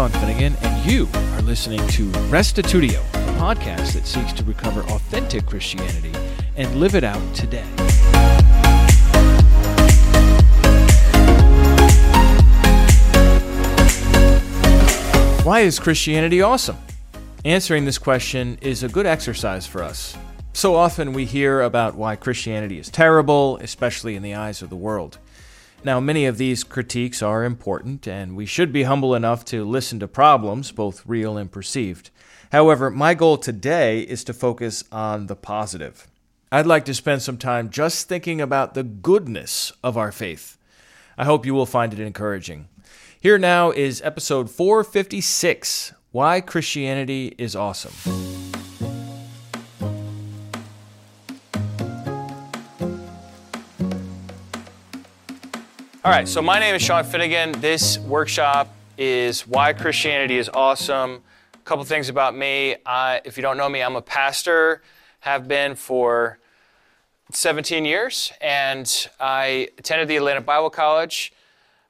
[0.00, 5.44] Sean Finnegan, and you are listening to Restitutio, a podcast that seeks to recover authentic
[5.44, 6.14] Christianity
[6.56, 7.66] and live it out today.
[15.44, 16.78] Why is Christianity awesome?
[17.44, 20.16] Answering this question is a good exercise for us.
[20.54, 24.76] So often we hear about why Christianity is terrible, especially in the eyes of the
[24.76, 25.18] world.
[25.82, 29.98] Now, many of these critiques are important, and we should be humble enough to listen
[30.00, 32.10] to problems, both real and perceived.
[32.52, 36.06] However, my goal today is to focus on the positive.
[36.52, 40.58] I'd like to spend some time just thinking about the goodness of our faith.
[41.16, 42.68] I hope you will find it encouraging.
[43.18, 48.59] Here now is episode 456 Why Christianity is Awesome.
[56.02, 57.52] All right, so my name is Sean Finnegan.
[57.60, 61.20] This workshop is Why Christianity is Awesome.
[61.52, 62.76] A couple things about me.
[62.86, 64.80] I, if you don't know me, I'm a pastor,
[65.18, 66.38] have been for
[67.32, 71.34] 17 years, and I attended the Atlanta Bible College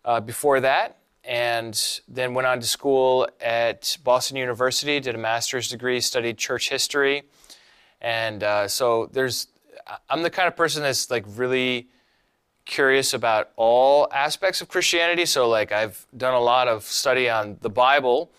[0.05, 5.69] uh, before that, and then went on to school at Boston University, did a master's
[5.69, 7.23] degree, studied church history.
[8.01, 9.47] And uh, so there's,
[10.09, 11.87] I'm the kind of person that's like really
[12.65, 15.27] curious about all aspects of Christianity.
[15.27, 18.31] So, like, I've done a lot of study on the Bible,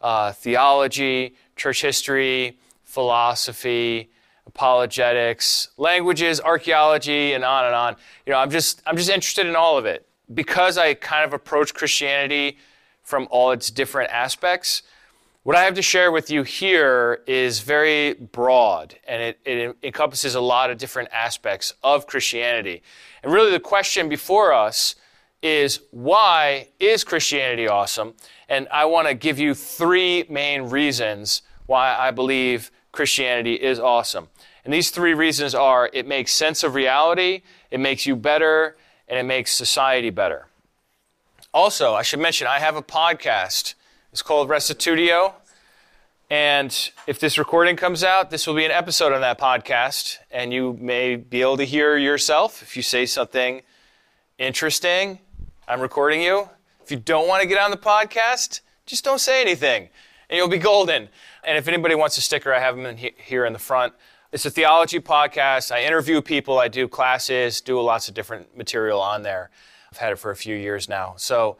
[0.00, 4.10] uh, theology, church history, philosophy,
[4.46, 7.96] apologetics, languages, archaeology, and on and on.
[8.26, 11.32] You know, I'm just I'm just interested in all of it because I kind of
[11.32, 12.58] approach Christianity
[13.02, 14.82] from all its different aspects.
[15.42, 20.34] What I have to share with you here is very broad and it, it, encompasses
[20.34, 22.82] a lot of different aspects of Christianity.
[23.22, 24.94] And really, the question before us
[25.42, 28.14] is why is Christianity awesome?
[28.48, 34.28] And I want to give you three main reasons why I believe Christianity is awesome.
[34.64, 38.76] And these three reasons are it makes sense of reality, it makes you better,
[39.08, 40.46] and it makes society better.
[41.54, 43.74] Also, I should mention I have a podcast
[44.12, 45.34] it's called Restitutio.
[46.30, 50.52] And if this recording comes out, this will be an episode on that podcast, and
[50.52, 53.62] you may be able to hear yourself if you say something
[54.38, 55.18] interesting.
[55.66, 56.48] I'm recording you.
[56.84, 59.88] If you don't want to get on the podcast, just don't say anything,
[60.28, 61.08] and you'll be golden.
[61.42, 63.92] And if anybody wants a sticker, I have them in he- here in the front.
[64.30, 65.72] It's a theology podcast.
[65.72, 69.50] I interview people, I do classes, do lots of different material on there.
[69.90, 71.14] I've had it for a few years now.
[71.16, 71.56] So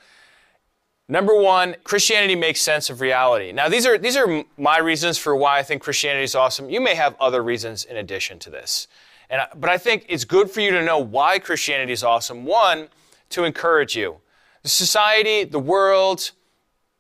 [1.11, 3.51] Number one, Christianity makes sense of reality.
[3.51, 6.71] Now, these are, these are my reasons for why I think Christianity is awesome.
[6.71, 8.87] You may have other reasons in addition to this.
[9.29, 12.45] And, but I think it's good for you to know why Christianity is awesome.
[12.45, 12.89] One,
[13.31, 14.19] to encourage you.
[14.63, 16.31] The society, the world,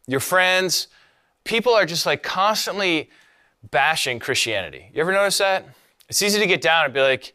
[0.08, 0.88] your friends,
[1.44, 3.10] people are just like constantly
[3.70, 4.90] bashing Christianity.
[4.92, 5.68] You ever notice that?
[6.08, 7.32] It's easy to get down and be like,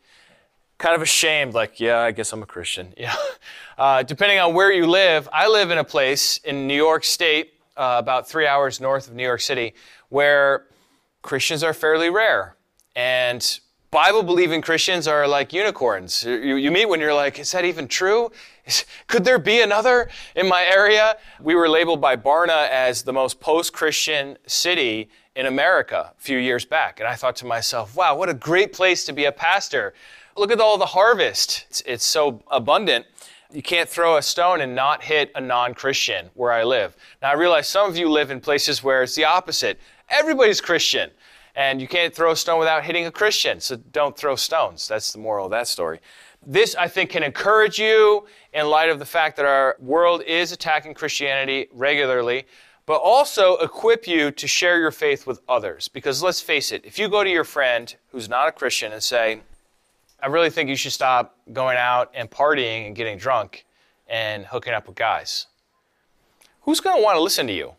[0.78, 2.94] kind of ashamed, like, yeah, I guess I'm a Christian.
[2.98, 3.16] Yeah.
[3.78, 7.54] Uh, depending on where you live, I live in a place in New York State,
[7.76, 9.74] uh, about three hours north of New York City,
[10.08, 10.68] where
[11.22, 12.56] Christians are fairly rare.
[12.96, 13.60] And
[13.92, 16.24] Bible believing Christians are like unicorns.
[16.24, 18.32] You, you meet when you're like, is that even true?
[18.66, 21.18] Is, could there be another in my area?
[21.40, 26.38] We were labeled by Barna as the most post Christian city in America a few
[26.38, 27.00] years back.
[27.00, 29.94] And I thought to myself, wow, what a great place to be a pastor.
[30.38, 31.66] Look at all the harvest.
[31.70, 33.06] It's, it's so abundant.
[33.54, 36.96] You can't throw a stone and not hit a non Christian where I live.
[37.22, 39.80] Now, I realize some of you live in places where it's the opposite.
[40.10, 41.10] Everybody's Christian,
[41.56, 44.88] and you can't throw a stone without hitting a Christian, so don't throw stones.
[44.90, 46.02] That's the moral of that story.
[46.46, 50.52] This, I think, can encourage you in light of the fact that our world is
[50.52, 52.46] attacking Christianity regularly,
[52.86, 55.88] but also equip you to share your faith with others.
[55.88, 59.02] Because let's face it, if you go to your friend who's not a Christian and
[59.02, 59.42] say,
[60.26, 63.64] I really think you should stop going out and partying and getting drunk
[64.08, 65.46] and hooking up with guys.
[66.62, 67.74] Who's going to want to listen to you?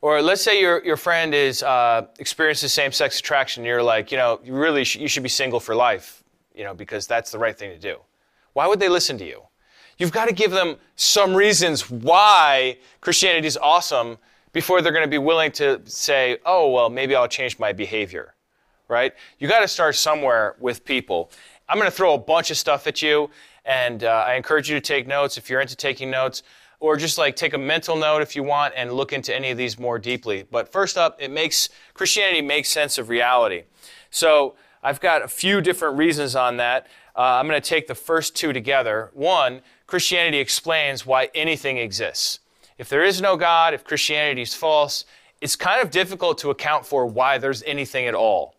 [0.00, 3.62] Or let's say your, your friend is uh, experiencing same-sex attraction.
[3.62, 6.22] And you're like, you know, you really sh- you should be single for life,
[6.54, 7.96] you know, because that's the right thing to do.
[8.52, 9.42] Why would they listen to you?
[9.98, 14.18] You've got to give them some reasons why Christianity is awesome
[14.52, 18.35] before they're going to be willing to say, oh, well, maybe I'll change my behavior
[18.88, 19.12] right?
[19.38, 21.30] You got to start somewhere with people.
[21.68, 23.30] I'm going to throw a bunch of stuff at you,
[23.64, 26.42] and uh, I encourage you to take notes if you're into taking notes,
[26.78, 29.56] or just like take a mental note if you want and look into any of
[29.56, 30.44] these more deeply.
[30.50, 33.64] But first up, it makes Christianity makes sense of reality.
[34.10, 36.86] So I've got a few different reasons on that.
[37.16, 39.10] Uh, I'm going to take the first two together.
[39.14, 42.40] One, Christianity explains why anything exists.
[42.78, 45.06] if there is no God, if Christianity is false,
[45.40, 48.55] it's kind of difficult to account for why there's anything at all.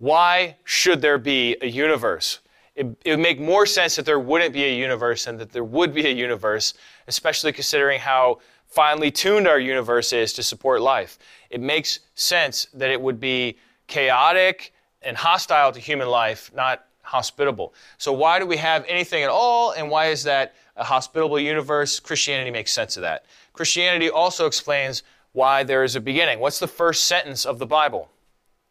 [0.00, 2.40] Why should there be a universe?
[2.74, 5.62] It, it, would make more sense that there wouldn't be a universe than that there
[5.62, 6.72] would be a universe,
[7.06, 11.18] especially considering how finely tuned our universe is to support life.
[11.50, 13.58] It makes sense that it would be
[13.88, 17.74] chaotic and hostile to human life, not hospitable.
[17.98, 22.00] So, why do we have anything at all, and why is that a hospitable universe?
[22.00, 23.26] Christianity makes sense of that.
[23.52, 26.40] Christianity also explains why there is a beginning.
[26.40, 28.10] What's the first sentence of the Bible?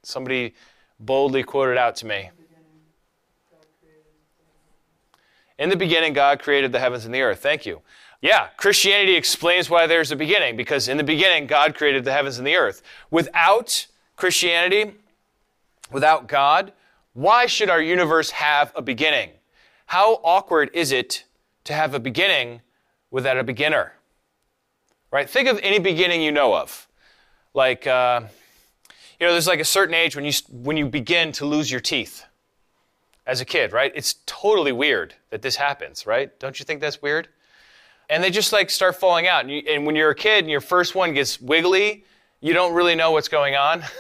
[0.01, 0.55] Somebody
[0.99, 2.29] boldly quoted out to me.
[5.57, 7.39] In the beginning, God created the heavens and the earth.
[7.39, 7.81] Thank you.
[8.21, 12.37] Yeah, Christianity explains why there's a beginning, because in the beginning, God created the heavens
[12.37, 12.81] and the earth.
[13.11, 14.93] Without Christianity,
[15.91, 16.73] without God,
[17.13, 19.31] why should our universe have a beginning?
[19.85, 21.23] How awkward is it
[21.63, 22.61] to have a beginning
[23.11, 23.93] without a beginner?
[25.11, 25.29] Right?
[25.29, 26.87] Think of any beginning you know of.
[27.53, 28.21] Like, uh,
[29.19, 31.81] you know, there's like a certain age when you, when you begin to lose your
[31.81, 32.25] teeth
[33.25, 33.91] as a kid, right?
[33.95, 36.37] It's totally weird that this happens, right?
[36.39, 37.27] Don't you think that's weird?
[38.09, 39.41] And they just like start falling out.
[39.41, 42.05] And, you, and when you're a kid and your first one gets wiggly,
[42.41, 43.83] you don't really know what's going on.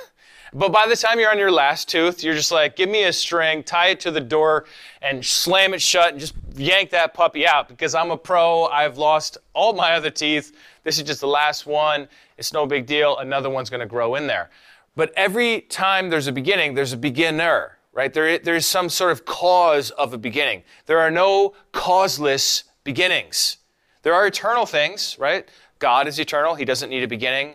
[0.51, 3.13] But by the time you're on your last tooth, you're just like, give me a
[3.13, 4.65] string, tie it to the door,
[5.01, 8.65] and slam it shut, and just yank that puppy out because I'm a pro.
[8.65, 10.55] I've lost all my other teeth.
[10.83, 12.07] This is just the last one.
[12.37, 13.17] It's no big deal.
[13.17, 14.49] Another one's going to grow in there.
[14.99, 18.13] But every time there's a beginning, there's a beginner, right?
[18.13, 20.63] There, there is some sort of cause of a beginning.
[20.87, 23.59] There are no causeless beginnings.
[24.01, 25.47] There are eternal things, right?
[25.79, 26.53] God is eternal.
[26.53, 27.53] He doesn't need a beginning.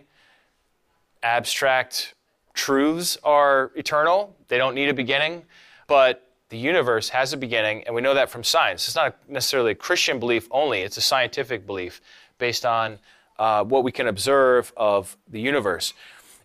[1.21, 2.15] Abstract
[2.55, 5.43] truths are eternal, they don't need a beginning,
[5.85, 8.87] but the universe has a beginning, and we know that from science.
[8.87, 12.01] It's not necessarily a Christian belief only, it's a scientific belief
[12.39, 12.97] based on
[13.37, 15.93] uh, what we can observe of the universe.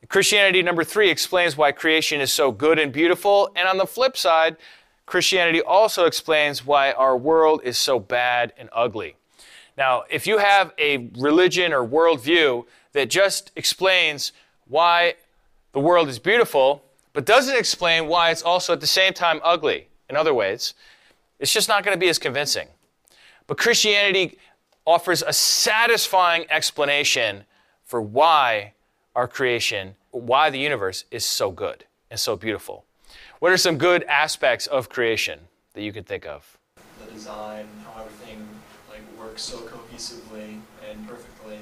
[0.08, 4.16] Christianity, number three, explains why creation is so good and beautiful, and on the flip
[4.16, 4.56] side,
[5.06, 9.16] Christianity also explains why our world is so bad and ugly.
[9.76, 14.32] Now, if you have a religion or worldview that just explains
[14.66, 15.14] why
[15.72, 19.88] the world is beautiful, but doesn't explain why it's also at the same time ugly
[20.08, 20.74] in other ways,
[21.38, 22.68] it's just not going to be as convincing.
[23.46, 24.38] But Christianity
[24.86, 27.44] offers a satisfying explanation
[27.84, 28.74] for why
[29.14, 32.84] our creation, why the universe is so good and so beautiful.
[33.38, 35.40] What are some good aspects of creation
[35.74, 36.58] that you can think of?
[37.04, 38.46] The design, how everything
[38.88, 41.58] like works so cohesively and perfectly.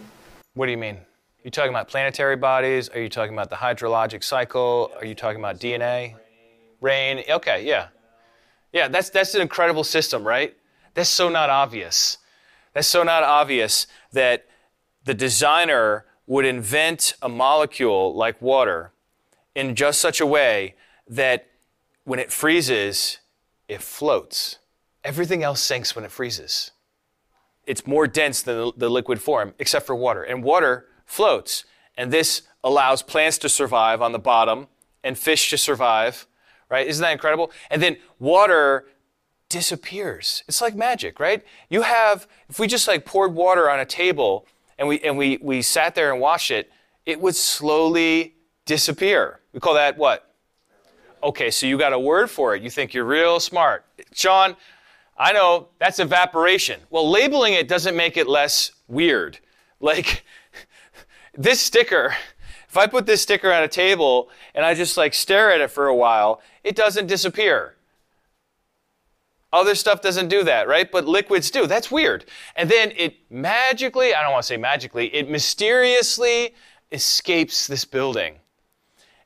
[0.55, 0.99] What do you mean?
[1.49, 2.91] you talking about planetary bodies?
[2.91, 4.93] Are you talking about the hydrologic cycle?
[4.99, 6.15] Are you talking about DNA?
[6.83, 7.25] Rain.
[7.27, 7.89] Okay, yeah.
[8.71, 10.55] Yeah, that's, that's an incredible system, right?
[10.93, 12.19] That's so not obvious.
[12.75, 14.45] That's so not obvious that
[15.05, 18.93] the designer would invent a molecule like water
[19.55, 20.75] in just such a way
[21.09, 21.47] that
[22.05, 23.19] when it freezes,
[23.67, 24.59] it floats.
[25.03, 26.71] Everything else sinks when it freezes.
[27.67, 30.23] It's more dense than the liquid form, except for water.
[30.23, 31.65] And water floats.
[31.97, 34.69] And this allows plants to survive on the bottom
[35.03, 36.27] and fish to survive,
[36.69, 36.87] right?
[36.87, 37.51] Isn't that incredible?
[37.71, 38.87] And then water
[39.49, 40.45] disappears.
[40.47, 41.43] It's like magic, right?
[41.71, 44.47] You have, if we just like poured water on a table
[44.79, 46.71] and we, and we, we sat there and watched it,
[47.05, 49.41] it would slowly disappear.
[49.53, 50.35] We call that what?
[51.23, 52.63] Okay, so you got a word for it.
[52.63, 53.85] You think you're real smart.
[54.13, 54.57] Sean,
[55.17, 56.81] I know that's evaporation.
[56.91, 59.41] Well, labeling it doesn't make it less weird.
[59.81, 60.25] Like,
[61.35, 62.15] this sticker,
[62.69, 65.71] if I put this sticker on a table and I just like stare at it
[65.71, 67.75] for a while, it doesn't disappear.
[69.53, 70.91] Other stuff doesn't do that, right?
[70.91, 71.67] But liquids do.
[71.67, 72.27] That's weird.
[72.55, 76.55] And then it magically, I don't want to say magically, it mysteriously
[76.93, 78.37] escapes this building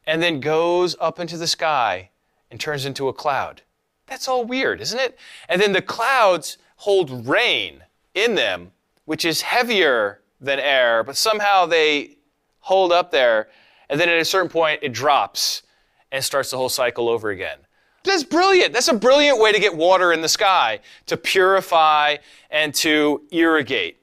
[0.07, 2.11] and then goes up into the sky
[2.51, 3.63] and turns into a cloud.
[4.07, 5.19] That's all weird, isn't it?
[5.49, 8.73] And then the clouds hold rain in them,
[9.05, 12.17] which is heavier than air, but somehow they
[12.61, 13.49] hold up there,
[13.89, 15.63] and then at a certain point it drops
[16.11, 17.59] and starts the whole cycle over again.
[18.05, 18.73] That's brilliant.
[18.73, 22.17] That's a brilliant way to get water in the sky, to purify
[22.51, 23.99] and to irrigate.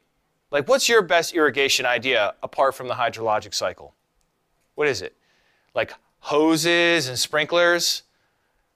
[0.52, 3.94] Like, what's your best irrigation idea apart from the hydrologic cycle?
[4.76, 5.16] What is it?
[5.76, 8.04] Like hoses and sprinklers?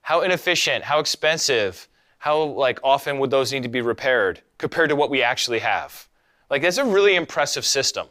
[0.02, 1.88] How inefficient, how expensive,
[2.18, 6.06] how like often would those need to be repaired compared to what we actually have?
[6.50, 8.06] Like, that's a really impressive system.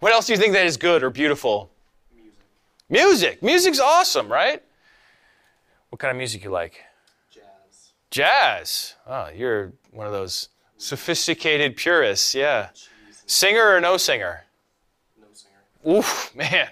[0.00, 1.70] What else do you think that is good or beautiful?
[2.14, 2.32] Music.
[2.88, 3.42] Music.
[3.42, 4.62] Music's awesome, right?
[5.90, 6.80] What kind of music you like?
[7.30, 7.92] Jazz.
[8.10, 8.94] Jazz.
[9.06, 12.70] Oh, you're one of those sophisticated purists, yeah.
[13.26, 14.44] Singer or no singer?
[15.20, 15.98] No singer.
[15.98, 16.68] Oof, man.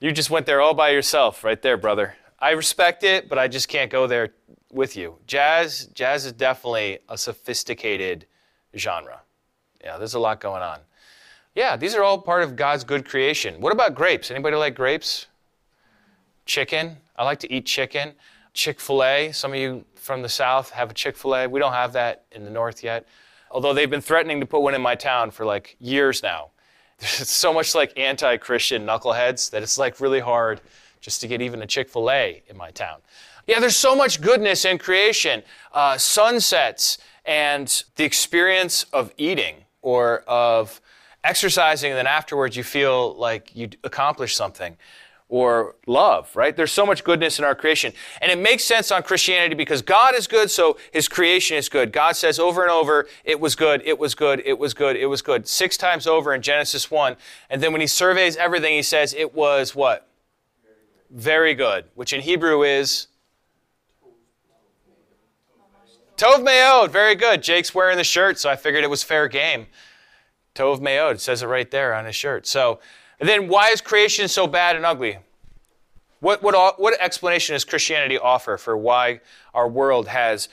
[0.00, 2.14] You just went there all by yourself, right there, brother.
[2.38, 4.30] I respect it, but I just can't go there
[4.70, 5.16] with you.
[5.26, 8.26] Jazz, jazz is definitely a sophisticated
[8.76, 9.20] genre.
[9.82, 10.80] Yeah, there's a lot going on.
[11.54, 13.60] Yeah, these are all part of God's good creation.
[13.60, 14.30] What about grapes?
[14.30, 15.26] Anybody like grapes?
[16.46, 16.96] Chicken.
[17.16, 18.14] I like to eat chicken.
[18.54, 19.32] Chick fil A.
[19.32, 21.48] Some of you from the South have a Chick fil A.
[21.48, 23.06] We don't have that in the North yet.
[23.50, 26.50] Although they've been threatening to put one in my town for like years now.
[26.98, 30.60] There's so much like anti Christian knuckleheads that it's like really hard
[31.00, 32.98] just to get even a Chick fil A in my town.
[33.46, 35.42] Yeah, there's so much goodness in creation.
[35.72, 40.80] Uh, sunsets and the experience of eating or of
[41.24, 44.76] exercising, and then afterwards you feel like you accomplished something.
[45.32, 46.54] Or love, right?
[46.54, 47.94] There's so much goodness in our creation.
[48.20, 51.90] And it makes sense on Christianity because God is good, so his creation is good.
[51.90, 55.06] God says over and over, it was good, it was good, it was good, it
[55.06, 55.48] was good.
[55.48, 57.16] Six times over in Genesis 1.
[57.48, 60.06] And then when he surveys everything, he says it was what?
[61.10, 63.06] Very good, which in Hebrew is
[66.18, 67.42] Tov Meod, very good.
[67.42, 69.68] Jake's wearing the shirt, so I figured it was fair game.
[70.54, 72.46] Tov Meod, says it right there on his shirt.
[72.46, 72.80] So,
[73.22, 75.16] and then why is creation so bad and ugly?
[76.18, 79.20] What, what, what explanation does Christianity offer for why
[79.54, 80.48] our world has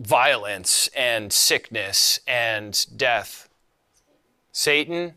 [0.00, 3.48] violence and sickness and death?
[4.50, 5.12] Satan,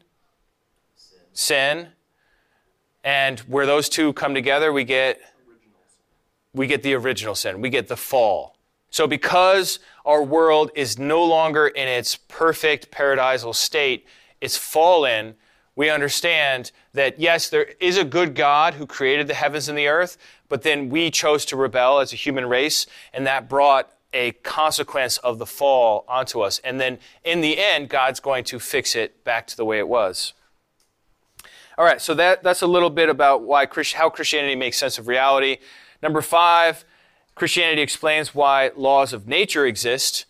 [1.34, 1.88] sin,
[3.04, 5.20] and where those two come together, we get
[6.54, 7.62] we get the original sin.
[7.62, 8.58] We get the fall.
[8.92, 14.06] So because our world is no longer in its perfect paradisal state,
[14.40, 15.34] it's fallen,
[15.76, 19.88] we understand that yes, there is a good God who created the heavens and the
[19.88, 20.18] earth,
[20.50, 25.18] but then we chose to rebel as a human race, and that brought a consequence
[25.20, 26.60] of the fall onto us.
[26.60, 29.88] And then in the end, God's going to fix it back to the way it
[29.88, 30.34] was.
[31.78, 35.08] All right, so that, that's a little bit about why how Christianity makes sense of
[35.08, 35.58] reality.
[36.04, 36.84] Number five,
[37.34, 40.26] Christianity explains why laws of nature exist.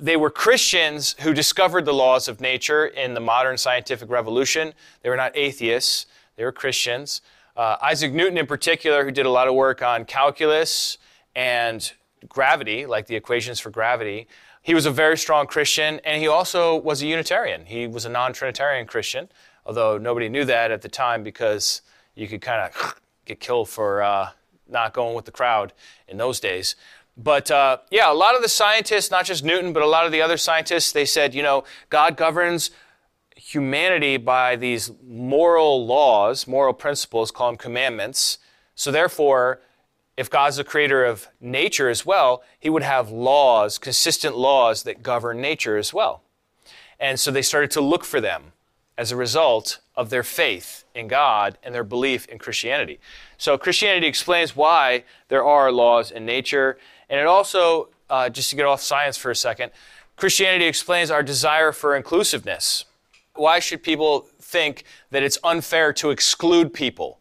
[0.00, 4.72] They were Christians who discovered the laws of nature in the modern scientific revolution.
[5.02, 6.06] They were not atheists,
[6.36, 7.20] they were Christians.
[7.56, 10.96] Uh, Isaac Newton, in particular, who did a lot of work on calculus
[11.34, 11.92] and
[12.28, 14.26] gravity, like the equations for gravity,
[14.62, 17.66] he was a very strong Christian, and he also was a Unitarian.
[17.66, 19.28] He was a non Trinitarian Christian,
[19.66, 21.82] although nobody knew that at the time because
[22.14, 24.30] you could kind of get killed for uh,
[24.68, 25.72] not going with the crowd
[26.06, 26.76] in those days.
[27.16, 30.12] But uh, yeah, a lot of the scientists, not just Newton, but a lot of
[30.12, 32.70] the other scientists, they said, you know, God governs
[33.36, 38.38] humanity by these moral laws, moral principles, call them commandments.
[38.74, 39.60] So therefore,
[40.16, 45.02] if God's the creator of nature as well, he would have laws, consistent laws that
[45.02, 46.22] govern nature as well.
[47.00, 48.52] And so they started to look for them
[48.96, 53.00] as a result of their faith in God and their belief in Christianity.
[53.38, 56.78] So Christianity explains why there are laws in nature,
[57.12, 59.70] and it also, uh, just to get off science for a second,
[60.16, 62.86] Christianity explains our desire for inclusiveness.
[63.34, 67.20] Why should people think that it's unfair to exclude people?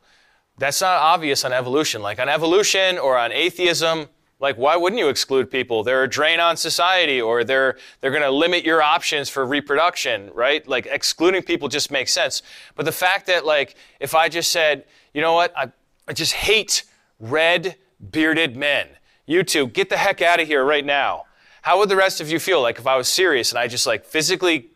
[0.58, 2.02] That's not obvious on evolution.
[2.02, 4.08] Like on evolution or on atheism,
[4.40, 5.84] like, why wouldn't you exclude people?
[5.84, 10.32] They're a drain on society, or they're they're going to limit your options for reproduction,
[10.34, 10.68] right?
[10.68, 12.42] Like, excluding people just makes sense.
[12.76, 15.72] But the fact that, like, if I just said, you know what, I,
[16.08, 16.86] I just hate
[17.20, 17.76] red
[18.10, 18.88] bearded men.
[19.26, 21.26] You two, get the heck out of here right now.
[21.62, 23.86] How would the rest of you feel like if I was serious and I just
[23.86, 24.70] like physically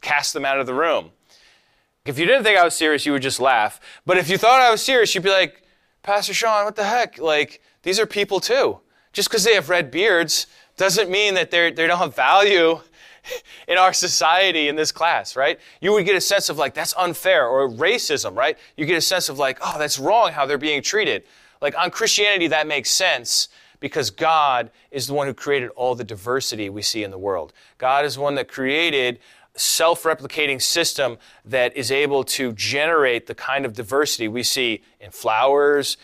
[0.00, 1.10] cast them out of the room?
[2.06, 3.78] If you didn't think I was serious, you would just laugh.
[4.06, 5.62] But if you thought I was serious, you'd be like,
[6.02, 7.18] Pastor Sean, what the heck?
[7.18, 8.80] Like, these are people too.
[9.12, 12.80] Just because they have red beards doesn't mean that they don't have value
[13.68, 15.60] in our society in this class, right?
[15.82, 18.56] You would get a sense of like, that's unfair, or racism, right?
[18.76, 21.24] You get a sense of like, oh, that's wrong how they're being treated.
[21.60, 23.48] Like on Christianity, that makes sense
[23.80, 27.52] because God is the one who created all the diversity we see in the world.
[27.78, 29.18] God is the one that created
[29.56, 35.96] self-replicating system that is able to generate the kind of diversity we see in flowers,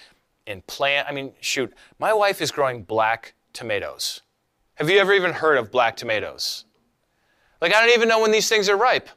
[0.47, 1.07] in plant.
[1.09, 4.23] I mean, shoot, my wife is growing black tomatoes.
[4.75, 6.65] Have you ever even heard of black tomatoes?
[7.61, 9.09] Like, I don't even know when these things are ripe.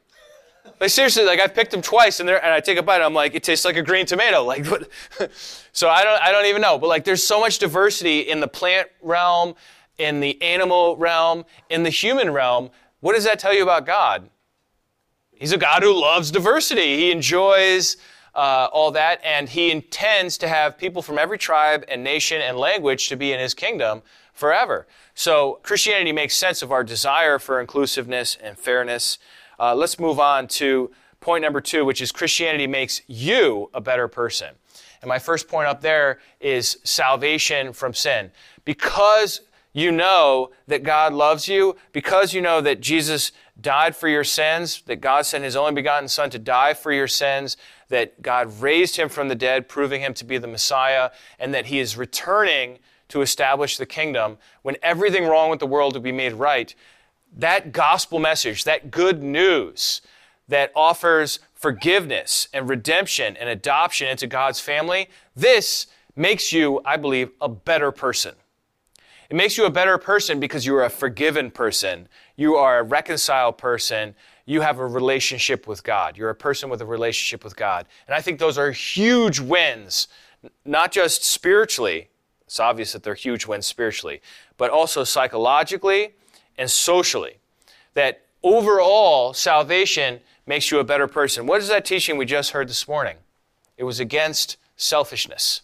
[0.80, 2.96] Like seriously, like I've picked them twice, and, and I take a bite.
[2.96, 4.44] and I'm like, it tastes like a green tomato.
[4.44, 4.66] Like,
[5.72, 6.78] so I don't, I don't even know.
[6.78, 9.56] But like, there's so much diversity in the plant realm,
[9.98, 12.70] in the animal realm, in the human realm.
[13.02, 14.30] What does that tell you about God?
[15.34, 16.98] He's a God who loves diversity.
[16.98, 17.98] He enjoys
[18.36, 22.58] uh, all that, and he intends to have people from every tribe and nation and
[22.58, 24.02] language to be in his kingdom
[24.34, 24.88] forever.
[25.14, 29.18] So Christianity makes sense of our desire for inclusiveness and fairness.
[29.60, 30.90] Uh, let's move on to
[31.20, 34.50] point number two, which is Christianity makes you a better person.
[35.02, 38.32] And my first point up there is salvation from sin.
[38.66, 39.42] Because
[39.74, 44.82] you know that God loves you, because you know that Jesus died for your sins,
[44.88, 47.58] that God sent his only begotten Son to die for your sins,
[47.90, 51.68] that God raised him from the dead, proving him to be the Messiah, and that
[51.68, 56.12] he is returning to establish the kingdom when everything wrong with the world will be
[56.12, 56.76] made right.
[57.38, 60.02] That gospel message, that good news
[60.48, 67.32] that offers forgiveness and redemption and adoption into God's family, this makes you, I believe,
[67.40, 68.36] a better person.
[69.30, 72.08] It makes you a better person because you are a forgiven person.
[72.36, 74.16] You are a reconciled person.
[74.46, 76.18] You have a relationship with God.
[76.18, 77.86] You're a person with a relationship with God.
[78.08, 80.08] And I think those are huge wins,
[80.66, 82.10] not just spiritually.
[82.46, 84.22] It's obvious that they're huge wins spiritually,
[84.58, 86.16] but also psychologically
[86.60, 87.38] and socially.
[87.96, 91.48] That overall, salvation makes you a better person.
[91.48, 93.18] What is that teaching we just heard this morning?
[93.78, 95.62] It was against selfishness.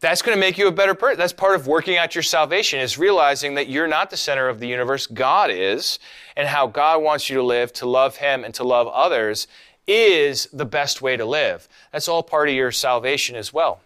[0.00, 1.18] That's going to make you a better person.
[1.18, 4.60] That's part of working out your salvation is realizing that you're not the center of
[4.60, 5.06] the universe.
[5.06, 5.98] God is,
[6.36, 9.46] and how God wants you to live, to love Him and to love others
[9.86, 11.68] is the best way to live.
[11.92, 13.80] That's all part of your salvation as well.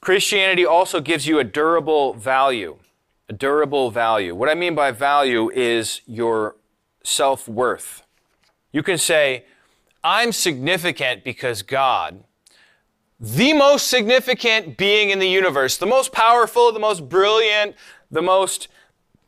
[0.00, 2.76] Christianity also gives you a durable value.
[3.28, 4.34] A durable value.
[4.34, 6.56] What I mean by value is your
[7.04, 8.02] self worth.
[8.72, 9.44] You can say,
[10.04, 12.24] I'm significant because God,
[13.20, 17.74] the most significant being in the universe, the most powerful, the most brilliant,
[18.10, 18.68] the most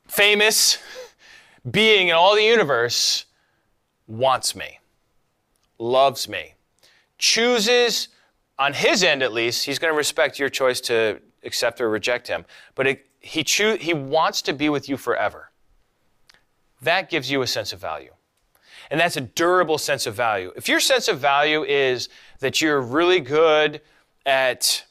[0.06, 0.78] famous
[1.70, 3.26] being in all the universe,
[4.06, 4.78] wants me,
[5.78, 6.54] loves me,
[7.18, 8.08] chooses,
[8.58, 12.28] on his end at least, he's going to respect your choice to accept or reject
[12.28, 15.50] him, but it, he, choo- he wants to be with you forever.
[16.82, 18.12] That gives you a sense of value.
[18.90, 20.52] And that's a durable sense of value.
[20.56, 22.08] If your sense of value is
[22.40, 23.82] that you're really good
[24.26, 24.84] at,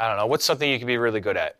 [0.00, 1.56] I don't know, what's something you can be really good at?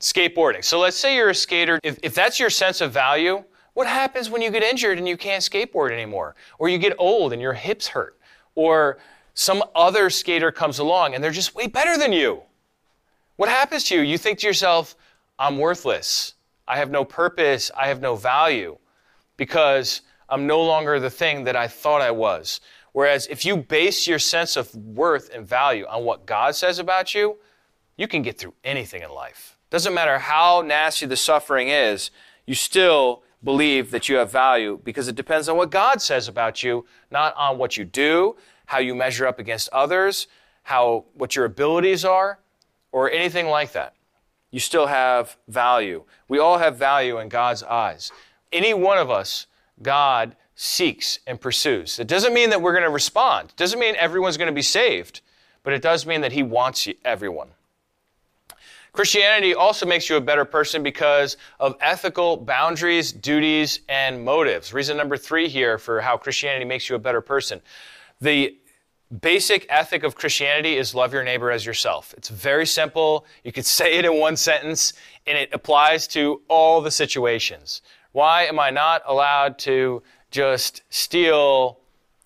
[0.00, 0.64] Skateboarding.
[0.64, 1.78] So let's say you're a skater.
[1.82, 5.16] If, if that's your sense of value, what happens when you get injured and you
[5.16, 6.34] can't skateboard anymore?
[6.58, 8.18] Or you get old and your hips hurt?
[8.54, 8.98] Or
[9.34, 12.42] some other skater comes along and they're just way better than you?
[13.36, 14.02] What happens to you?
[14.02, 14.96] You think to yourself,
[15.38, 16.34] I'm worthless.
[16.68, 17.70] I have no purpose.
[17.76, 18.78] I have no value
[19.36, 22.60] because I'm no longer the thing that I thought I was.
[22.92, 27.12] Whereas if you base your sense of worth and value on what God says about
[27.12, 27.38] you,
[27.96, 29.58] you can get through anything in life.
[29.70, 32.12] Doesn't matter how nasty the suffering is,
[32.46, 36.62] you still believe that you have value because it depends on what God says about
[36.62, 40.28] you, not on what you do, how you measure up against others,
[40.62, 42.38] how what your abilities are,
[42.94, 43.92] or anything like that.
[44.52, 46.04] You still have value.
[46.28, 48.12] We all have value in God's eyes.
[48.52, 49.48] Any one of us
[49.82, 51.98] God seeks and pursues.
[51.98, 53.50] It doesn't mean that we're going to respond.
[53.50, 55.22] It doesn't mean everyone's going to be saved,
[55.64, 57.48] but it does mean that He wants everyone.
[58.92, 64.72] Christianity also makes you a better person because of ethical boundaries, duties, and motives.
[64.72, 67.60] Reason number three here for how Christianity makes you a better person.
[68.20, 68.56] The
[69.20, 72.14] basic ethic of Christianity is love your neighbor as yourself.
[72.16, 73.26] It's very simple.
[73.42, 74.92] You could say it in one sentence,
[75.26, 77.82] and it applies to all the situations.
[78.12, 81.80] Why am I not allowed to just steal,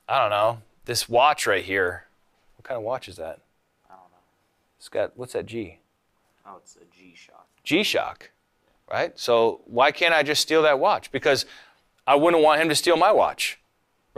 [0.08, 2.04] I don't know, this watch right here?
[2.56, 3.40] What kind of watch is that?
[3.88, 4.18] I don't know.
[4.78, 5.78] It's got, what's that G?
[6.46, 7.46] Oh, it's a G Shock.
[7.64, 8.30] G Shock,
[8.90, 9.18] right?
[9.18, 11.10] So why can't I just steal that watch?
[11.12, 11.46] Because
[12.06, 13.58] I wouldn't want him to steal my watch,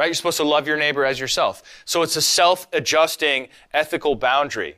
[0.01, 0.07] right?
[0.07, 1.63] You're supposed to love your neighbor as yourself.
[1.85, 4.77] So it's a self adjusting ethical boundary,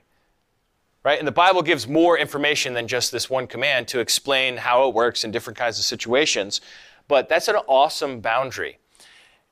[1.05, 1.17] right?
[1.17, 4.95] And the Bible gives more information than just this one command to explain how it
[4.97, 6.61] works in different kinds of situations.
[7.07, 8.79] But that's an awesome boundary.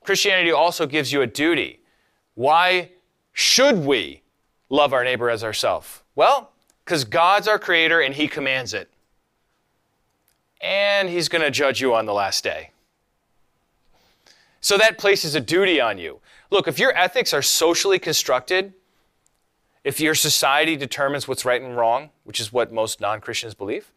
[0.02, 1.78] Christianity also gives you a duty.
[2.34, 2.90] Why
[3.32, 4.22] should we
[4.70, 6.02] love our neighbor as ourselves?
[6.16, 6.50] Well,
[6.84, 8.90] because God's our creator and He commands it.
[10.60, 12.70] And He's going to judge you on the last day.
[14.60, 16.20] So that places a duty on you.
[16.50, 18.74] Look, if your ethics are socially constructed,
[19.84, 23.92] if your society determines what's right and wrong, which is what most non Christians believe,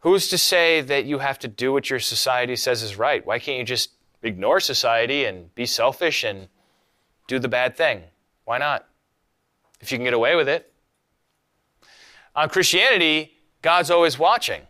[0.00, 3.26] who's to say that you have to do what your society says is right?
[3.26, 3.90] Why can't you just
[4.22, 6.48] ignore society and be selfish and
[7.26, 8.02] do the bad thing?
[8.44, 8.86] Why not?
[9.80, 10.72] If you can get away with it.
[12.36, 14.62] On Christianity, God's always watching.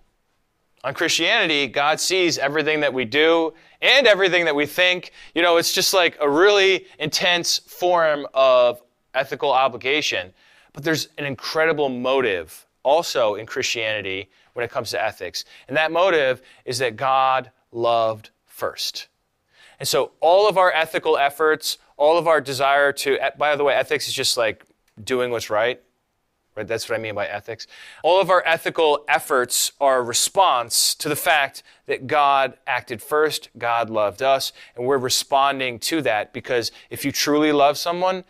[0.84, 5.12] On Christianity, God sees everything that we do and everything that we think.
[5.34, 8.82] You know, it's just like a really intense form of
[9.14, 10.34] ethical obligation.
[10.74, 15.46] But there's an incredible motive also in Christianity when it comes to ethics.
[15.68, 19.08] And that motive is that God loved first.
[19.80, 23.74] And so all of our ethical efforts, all of our desire to, by the way,
[23.74, 24.66] ethics is just like
[25.02, 25.80] doing what's right.
[26.54, 26.66] Right?
[26.66, 27.66] That's what I mean by ethics.
[28.02, 33.48] All of our ethical efforts are a response to the fact that God acted first,
[33.58, 38.24] God loved us, and we're responding to that because if you truly love someone,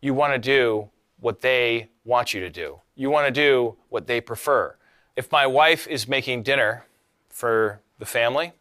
[0.00, 2.80] you want to do what they want you to do.
[2.94, 4.76] You want to do what they prefer.
[5.16, 6.86] If my wife is making dinner
[7.28, 8.52] for the family,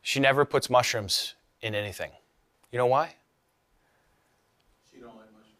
[0.00, 2.10] she never puts mushrooms in anything.
[2.70, 3.14] You know why?
[4.92, 5.56] She don't like mushrooms.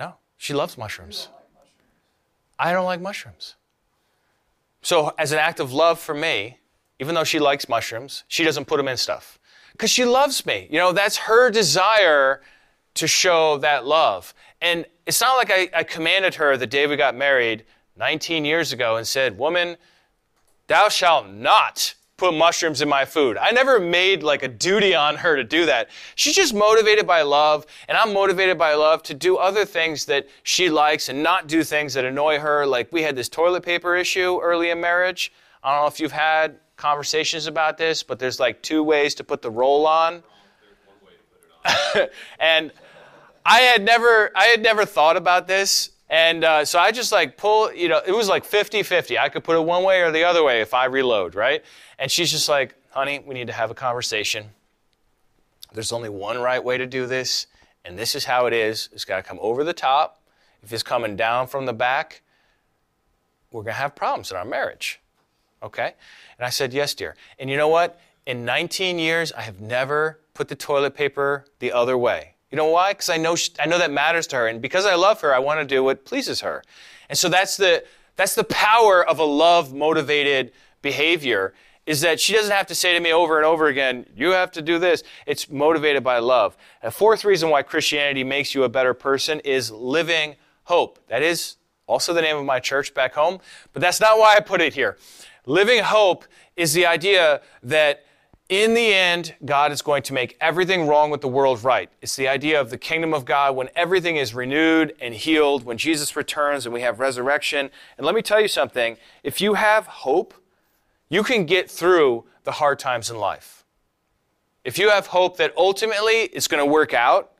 [0.00, 1.28] No, she loves mushrooms.
[2.62, 3.56] I don't like mushrooms.
[4.82, 6.58] So, as an act of love for me,
[7.00, 9.40] even though she likes mushrooms, she doesn't put them in stuff
[9.72, 10.68] because she loves me.
[10.70, 12.40] You know, that's her desire
[12.94, 14.32] to show that love.
[14.60, 17.64] And it's not like I, I commanded her the day we got married
[17.96, 19.76] 19 years ago and said, Woman,
[20.68, 23.36] thou shalt not put mushrooms in my food.
[23.36, 25.90] I never made like a duty on her to do that.
[26.14, 30.28] She's just motivated by love, and I'm motivated by love to do other things that
[30.42, 32.66] she likes and not do things that annoy her.
[32.66, 35.32] Like we had this toilet paper issue early in marriage.
[35.62, 39.24] I don't know if you've had conversations about this, but there's like two ways to
[39.24, 40.22] put the roll on.
[42.40, 42.72] and
[43.44, 47.38] I had never I had never thought about this and uh, so I just like
[47.38, 49.18] pull, you know, it was like 50 50.
[49.18, 51.64] I could put it one way or the other way if I reload, right?
[51.98, 54.50] And she's just like, honey, we need to have a conversation.
[55.72, 57.46] There's only one right way to do this,
[57.86, 58.90] and this is how it is.
[58.92, 60.20] It's got to come over the top.
[60.62, 62.20] If it's coming down from the back,
[63.50, 65.00] we're going to have problems in our marriage.
[65.62, 65.94] Okay?
[66.38, 67.16] And I said, yes, dear.
[67.38, 67.98] And you know what?
[68.26, 72.34] In 19 years, I have never put the toilet paper the other way.
[72.52, 72.92] You know why?
[72.92, 75.34] Because I know she, I know that matters to her, and because I love her,
[75.34, 76.62] I want to do what pleases her.
[77.08, 77.82] And so that's the
[78.14, 81.54] that's the power of a love motivated behavior
[81.86, 84.52] is that she doesn't have to say to me over and over again, you have
[84.52, 85.02] to do this.
[85.26, 86.56] It's motivated by love.
[86.82, 91.00] A fourth reason why Christianity makes you a better person is living hope.
[91.08, 91.56] That is
[91.88, 93.40] also the name of my church back home,
[93.72, 94.96] but that's not why I put it here.
[95.44, 98.04] Living hope is the idea that
[98.52, 101.88] in the end, God is going to make everything wrong with the world right.
[102.02, 105.78] It's the idea of the kingdom of God when everything is renewed and healed, when
[105.78, 107.70] Jesus returns and we have resurrection.
[107.96, 110.34] And let me tell you something if you have hope,
[111.08, 113.64] you can get through the hard times in life.
[114.66, 117.32] If you have hope that ultimately it's going to work out,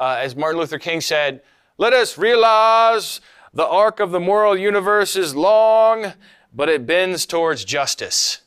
[0.00, 1.42] uh, as Martin Luther King said,
[1.78, 3.20] let us realize
[3.54, 6.14] the arc of the moral universe is long,
[6.52, 8.40] but it bends towards justice.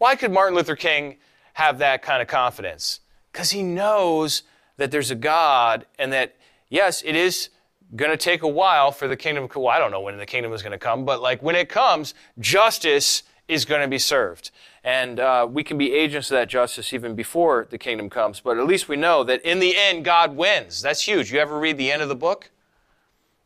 [0.00, 1.18] Why could Martin Luther King
[1.52, 3.00] have that kind of confidence?
[3.30, 4.44] Because he knows
[4.78, 6.36] that there's a God and that,
[6.70, 7.50] yes, it is
[7.94, 9.46] going to take a while for the kingdom.
[9.54, 11.68] Well, I don't know when the kingdom is going to come, but like when it
[11.68, 14.50] comes, justice is going to be served.
[14.84, 18.40] And uh, we can be agents of that justice even before the kingdom comes.
[18.40, 20.80] But at least we know that in the end, God wins.
[20.80, 21.30] That's huge.
[21.30, 22.48] You ever read the end of the book?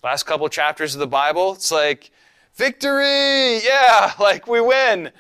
[0.05, 1.55] Last couple chapters of the Bible?
[1.55, 2.13] It's like,
[2.55, 3.59] victory!
[3.59, 5.11] Yeah, like we win.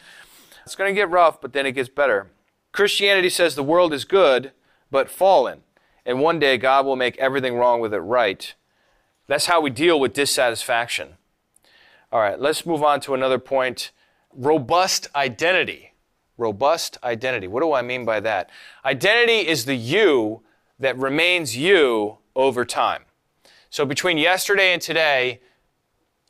[0.65, 2.31] It's going to get rough, but then it gets better.
[2.73, 4.53] Christianity says the world is good,
[4.91, 5.63] but fallen.
[6.07, 8.55] And one day God will make everything wrong with it right.
[9.27, 11.17] That's how we deal with dissatisfaction.
[12.13, 13.91] All right, let's move on to another point
[14.33, 15.93] robust identity.
[16.37, 17.47] Robust identity.
[17.47, 18.51] What do I mean by that?
[18.85, 20.43] Identity is the you
[20.79, 23.05] that remains you over time.
[23.71, 25.41] So between yesterday and today,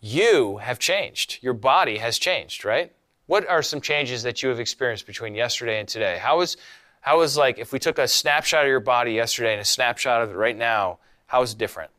[0.00, 1.38] you have changed.
[1.42, 2.92] Your body has changed, right?
[3.26, 6.18] What are some changes that you have experienced between yesterday and today?
[6.20, 6.56] How is,
[7.00, 10.22] how is like, if we took a snapshot of your body yesterday and a snapshot
[10.22, 11.90] of it right now, how is it different?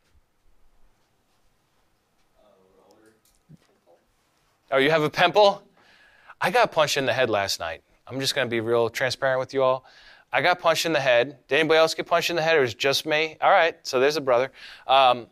[4.70, 5.62] Oh, you have a pimple?
[6.40, 7.82] I got punched in the head last night.
[8.06, 9.84] I'm just going to be real transparent with you all.
[10.32, 11.38] I got punched in the head.
[11.48, 13.36] Did anybody else get punched in the head, or was it just me?
[13.40, 14.50] All right, so there's a brother.
[14.86, 15.28] Um,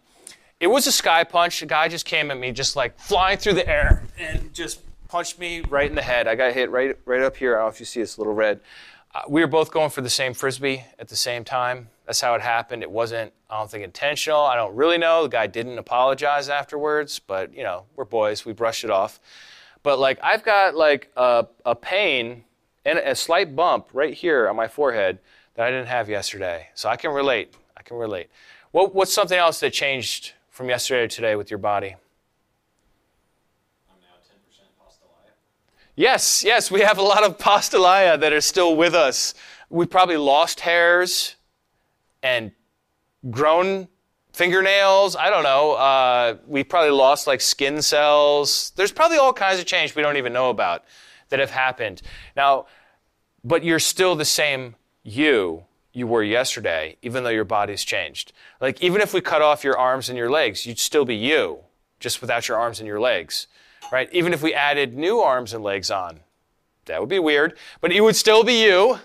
[0.60, 1.62] it was a sky punch.
[1.62, 4.80] A guy just came at me, just like flying through the air, and just
[5.14, 6.26] punched me right in the head.
[6.26, 7.54] I got hit right, right up here.
[7.54, 8.58] I don't know if you see this little red.
[9.14, 11.88] Uh, we were both going for the same frisbee at the same time.
[12.04, 12.82] That's how it happened.
[12.82, 14.40] It wasn't, I don't think, intentional.
[14.40, 15.22] I don't really know.
[15.22, 18.44] The guy didn't apologize afterwards, but, you know, we're boys.
[18.44, 19.20] We brushed it off.
[19.84, 22.42] But, like, I've got, like, a, a pain
[22.84, 25.20] and a slight bump right here on my forehead
[25.54, 26.70] that I didn't have yesterday.
[26.74, 27.54] So I can relate.
[27.76, 28.30] I can relate.
[28.72, 31.94] What, what's something else that changed from yesterday to today with your body?
[35.96, 39.32] Yes, yes, we have a lot of postulia that are still with us.
[39.70, 41.36] We probably lost hairs
[42.20, 42.50] and
[43.30, 43.86] grown
[44.32, 45.14] fingernails.
[45.14, 45.72] I don't know.
[45.74, 48.72] Uh, we probably lost like skin cells.
[48.74, 50.84] There's probably all kinds of change we don't even know about
[51.28, 52.02] that have happened.
[52.36, 52.66] Now,
[53.44, 58.32] but you're still the same you you were yesterday, even though your body's changed.
[58.60, 61.60] Like, even if we cut off your arms and your legs, you'd still be you,
[62.00, 63.46] just without your arms and your legs,
[63.94, 64.08] right?
[64.12, 66.18] Even if we added new arms and legs on,
[66.86, 68.98] that would be weird, but you would still be you.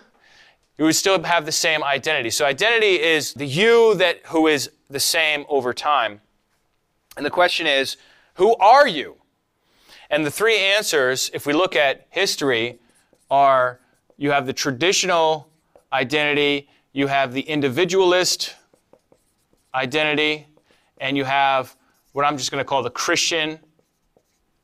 [0.80, 2.32] You would still have the same identity.
[2.32, 6.22] So, identity is the you that who is the same over time.
[7.16, 7.98] And the question is,
[8.36, 9.18] who are you?
[10.10, 12.80] And the three answers, if we look at history,
[13.30, 13.80] are
[14.18, 15.50] you have the traditional
[15.94, 18.56] identity, you have the individualist
[19.76, 20.48] identity,
[20.98, 21.76] and you have
[22.14, 23.60] what I'm just going to call the Christian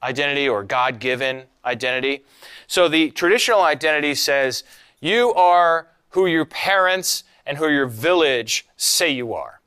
[0.06, 2.24] identity or God given identity.
[2.68, 4.64] So the traditional identity says
[5.02, 9.62] you are who your parents and who your village say you are.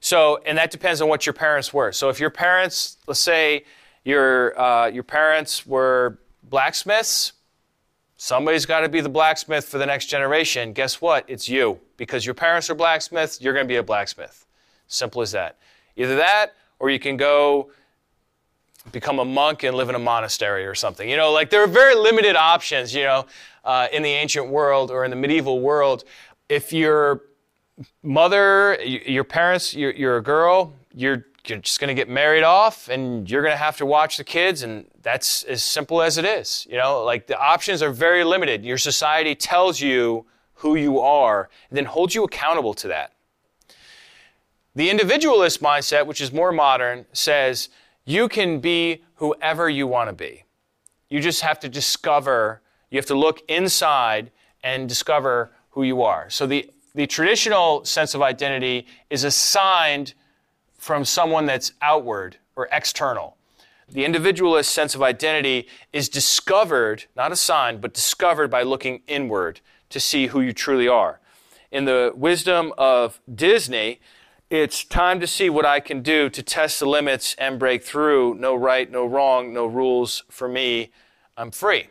[0.00, 1.92] So, and that depends on what your parents were.
[1.92, 3.64] So if your parents, let's say
[4.04, 7.32] your, uh, your parents were blacksmiths,
[8.24, 10.72] Somebody's got to be the blacksmith for the next generation.
[10.72, 11.24] Guess what?
[11.26, 11.80] It's you.
[11.96, 14.46] Because your parents are blacksmiths, you're going to be a blacksmith.
[14.86, 15.58] Simple as that.
[15.96, 17.72] Either that, or you can go
[18.90, 21.08] become a monk and live in a monastery or something.
[21.08, 23.26] You know, like there are very limited options, you know,
[23.64, 26.04] uh, in the ancient world or in the medieval world.
[26.48, 27.22] If your
[28.02, 32.88] mother, your parents, you're, you're a girl, you're you're just going to get married off
[32.88, 36.24] and you're going to have to watch the kids and that's as simple as it
[36.24, 41.00] is you know like the options are very limited your society tells you who you
[41.00, 43.12] are and then holds you accountable to that
[44.76, 47.68] the individualist mindset which is more modern says
[48.04, 50.44] you can be whoever you want to be
[51.08, 52.60] you just have to discover
[52.90, 54.30] you have to look inside
[54.62, 60.14] and discover who you are so the the traditional sense of identity is assigned
[60.76, 63.36] from someone that's outward or external.
[63.88, 69.60] The individualist sense of identity is discovered, not assigned, but discovered by looking inward
[69.90, 71.20] to see who you truly are.
[71.70, 74.00] In the wisdom of Disney,
[74.52, 78.34] it's time to see what I can do to test the limits and break through.
[78.34, 80.92] No right, no wrong, no rules for me.
[81.38, 81.86] I'm free.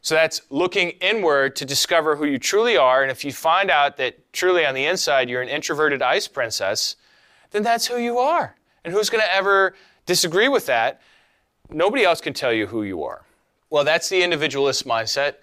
[0.00, 3.02] So that's looking inward to discover who you truly are.
[3.02, 6.96] And if you find out that truly on the inside you're an introverted ice princess,
[7.52, 8.56] then that's who you are.
[8.84, 11.00] And who's going to ever disagree with that?
[11.70, 13.22] Nobody else can tell you who you are.
[13.70, 15.36] Well, that's the individualist mindset,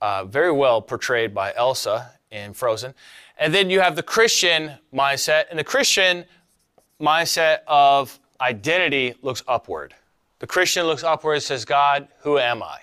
[0.00, 2.94] uh, very well portrayed by Elsa in Frozen.
[3.38, 6.24] And then you have the Christian mindset, and the Christian
[7.00, 9.94] mindset of identity looks upward.
[10.38, 12.80] The Christian looks upward and says, God, who am I?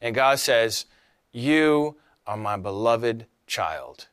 [0.00, 0.86] And God says,
[1.32, 4.08] You are my beloved child.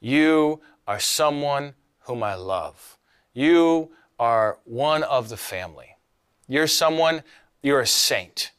[0.00, 2.98] You are someone whom I love.
[3.34, 5.96] You are one of the family.
[6.48, 7.22] You're someone,
[7.62, 8.52] you're a saint.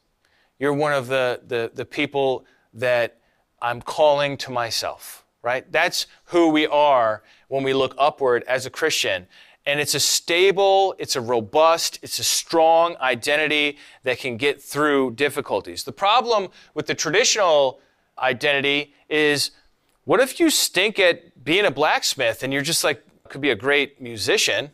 [0.59, 3.19] You're one of the, the, the people that
[3.63, 5.69] I'm calling to myself, right?
[5.71, 9.25] That's who we are when we look upward as a Christian.
[9.65, 15.11] And it's a stable, it's a robust, it's a strong identity that can get through
[15.11, 15.85] difficulties.
[15.85, 17.79] The problem with the traditional
[18.19, 19.51] identity is
[20.03, 23.55] what if you stink at being a blacksmith and you're just like, could be a
[23.55, 24.71] great musician,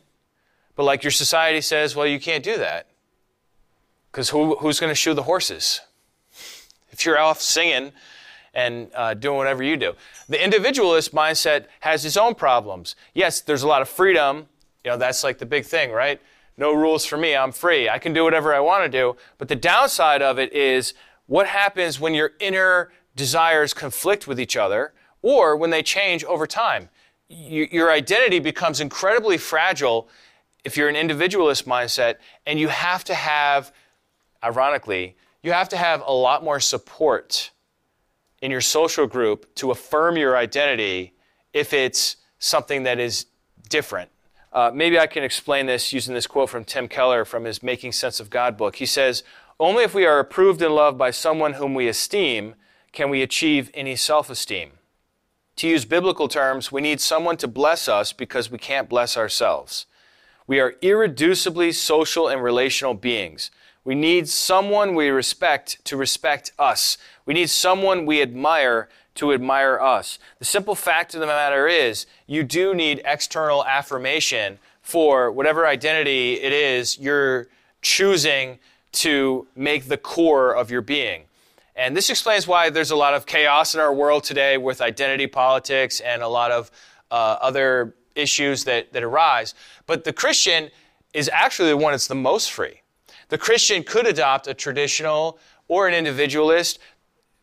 [0.74, 2.88] but like your society says, well, you can't do that.
[4.10, 5.80] Because who, who's going to shoe the horses?
[6.90, 7.92] If you're off singing
[8.54, 9.94] and uh, doing whatever you do.
[10.28, 12.96] The individualist mindset has its own problems.
[13.14, 14.48] Yes, there's a lot of freedom.
[14.84, 16.20] You know, that's like the big thing, right?
[16.56, 17.36] No rules for me.
[17.36, 17.88] I'm free.
[17.88, 19.16] I can do whatever I want to do.
[19.38, 20.94] But the downside of it is
[21.26, 26.46] what happens when your inner desires conflict with each other or when they change over
[26.46, 26.88] time
[27.30, 30.08] your identity becomes incredibly fragile
[30.64, 33.72] if you're an individualist mindset, and you have to have,
[34.44, 37.50] ironically, you have to have a lot more support
[38.40, 41.12] in your social group to affirm your identity
[41.52, 43.26] if it's something that is
[43.68, 44.10] different.
[44.52, 47.92] Uh, maybe I can explain this using this quote from Tim Keller from his Making
[47.92, 48.76] Sense of God book.
[48.76, 49.22] He says,
[49.60, 52.54] Only if we are approved and loved by someone whom we esteem
[52.92, 54.72] can we achieve any self esteem.
[55.56, 59.86] To use biblical terms, we need someone to bless us because we can't bless ourselves.
[60.46, 63.50] We are irreducibly social and relational beings.
[63.84, 66.98] We need someone we respect to respect us.
[67.24, 70.18] We need someone we admire to admire us.
[70.38, 76.34] The simple fact of the matter is, you do need external affirmation for whatever identity
[76.34, 77.48] it is you're
[77.82, 78.58] choosing
[78.92, 81.24] to make the core of your being.
[81.76, 85.26] And this explains why there's a lot of chaos in our world today with identity
[85.26, 86.70] politics and a lot of
[87.10, 89.54] uh, other issues that, that arise.
[89.86, 90.70] But the Christian
[91.14, 92.79] is actually the one that's the most free.
[93.30, 95.38] The Christian could adopt a traditional
[95.68, 96.78] or an individualist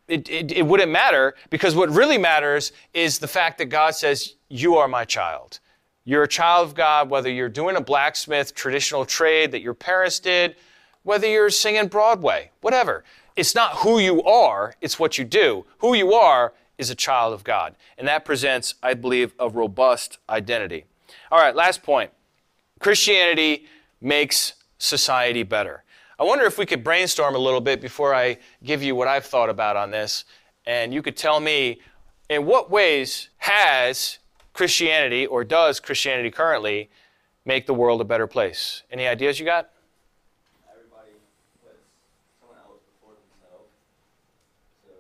[0.08, 4.36] it, it, it wouldn't matter because what really matters is the fact that God says,
[4.50, 5.60] You are my child.
[6.06, 10.20] You're a child of God, whether you're doing a blacksmith traditional trade that your parents
[10.20, 10.56] did,
[11.04, 13.04] whether you're singing Broadway, whatever.
[13.36, 15.66] It's not who you are, it's what you do.
[15.80, 17.76] Who you are is a child of God.
[17.98, 20.86] And that presents, I believe, a robust identity.
[21.32, 22.12] All right, last point
[22.80, 23.66] Christianity
[24.00, 25.84] makes society better.
[26.20, 29.26] I wonder if we could brainstorm a little bit before I give you what I've
[29.26, 30.26] thought about on this.
[30.66, 31.80] And you could tell me
[32.30, 34.18] in what ways has
[34.54, 36.90] Christianity or does Christianity currently
[37.46, 38.84] make the world a better place?
[38.92, 39.70] Any ideas you got?
[40.70, 41.12] Everybody
[41.64, 41.78] puts
[42.42, 43.70] someone else before themselves,
[44.84, 44.92] so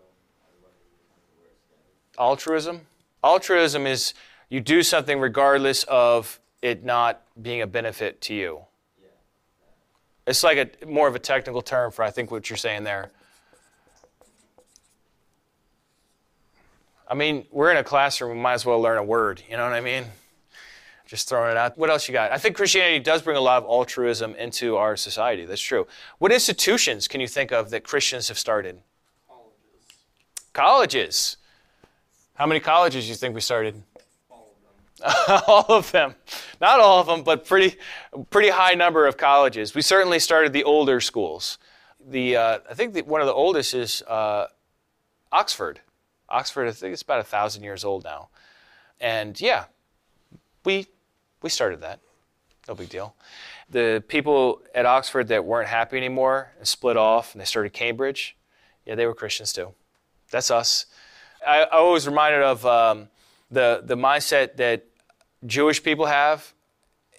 [2.15, 2.31] everybody.
[2.31, 2.81] Altruism?
[3.23, 4.13] Altruism is
[4.49, 8.61] you do something regardless of it not being a benefit to you.
[10.27, 13.11] It's like a more of a technical term for I think what you're saying there.
[17.09, 19.63] I mean, we're in a classroom, we might as well learn a word, you know
[19.63, 20.03] what I mean?
[21.05, 21.77] Just throwing it out.
[21.77, 22.33] What else you got?
[22.33, 25.45] I think Christianity does bring a lot of altruism into our society.
[25.45, 25.87] That's true.
[26.17, 28.81] What institutions can you think of that Christians have started?
[30.51, 31.37] Colleges, Colleges.
[32.33, 33.81] How many colleges do you think we started?
[35.47, 36.15] all of them.
[36.59, 37.77] Not all of them, but pretty,
[38.29, 39.75] pretty high number of colleges.
[39.75, 41.57] We certainly started the older schools.
[42.09, 44.47] The, uh, I think the, one of the oldest is uh,
[45.31, 45.81] Oxford.
[46.29, 48.29] Oxford, I think it's about a thousand years old now.
[48.99, 49.65] And yeah,
[50.65, 50.87] we,
[51.41, 51.99] we started that.
[52.67, 53.15] No big deal.
[53.69, 58.35] The people at Oxford that weren't happy anymore and split off and they started Cambridge,
[58.85, 59.73] yeah, they were Christians too.
[60.31, 60.85] That's us.
[61.45, 63.09] I, I always reminded of um,
[63.51, 64.85] the, the mindset that
[65.45, 66.53] Jewish people have.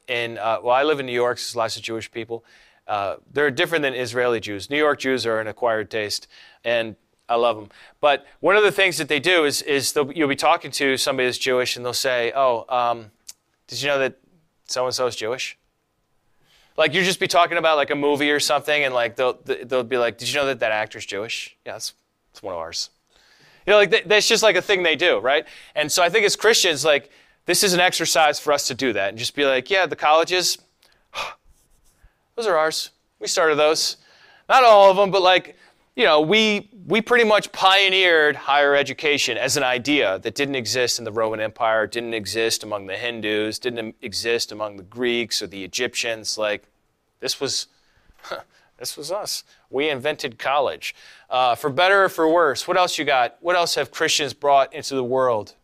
[0.06, 2.44] In, uh, well, I live in New York, so there's lots of Jewish people.
[2.86, 4.70] Uh, they're different than Israeli Jews.
[4.70, 6.26] New York Jews are an acquired taste,
[6.64, 6.96] and
[7.28, 7.68] I love them.
[8.00, 11.26] But one of the things that they do is, is you'll be talking to somebody
[11.26, 13.10] that's Jewish, and they'll say, "Oh, um,
[13.66, 14.18] did you know that
[14.66, 15.58] so and so is Jewish?"
[16.78, 19.82] Like you just be talking about like a movie or something, and like they'll they'll
[19.82, 21.92] be like, "Did you know that that actor's Jewish?" Yeah, it's
[22.30, 22.88] it's one of ours.
[23.66, 25.44] You know, like th- that's just like a thing they do, right?
[25.74, 27.10] And so I think as Christians, like
[27.48, 29.96] this is an exercise for us to do that and just be like, yeah, the
[29.96, 30.58] colleges,
[32.36, 32.90] those are ours.
[33.20, 33.96] We started those.
[34.50, 35.56] Not all of them, but like,
[35.96, 40.98] you know, we we pretty much pioneered higher education as an idea that didn't exist
[40.98, 45.46] in the Roman Empire, didn't exist among the Hindus, didn't exist among the Greeks or
[45.46, 46.36] the Egyptians.
[46.36, 46.64] Like,
[47.20, 47.68] this was
[48.78, 49.42] this was us.
[49.70, 50.94] We invented college.
[51.30, 53.38] Uh, for better or for worse, what else you got?
[53.40, 55.54] What else have Christians brought into the world?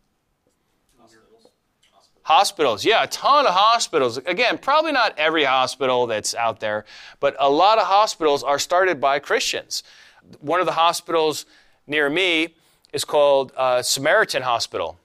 [2.25, 2.83] Hospitals.
[2.83, 4.17] Yeah, a ton of hospitals.
[4.17, 6.85] Again, probably not every hospital that's out there,
[7.19, 9.83] but a lot of hospitals are started by Christians.
[10.41, 11.45] One of the hospitals
[11.85, 12.55] near me
[12.93, 14.97] is called uh, Samaritan Hospital.